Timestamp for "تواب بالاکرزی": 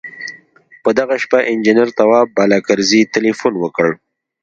1.99-3.01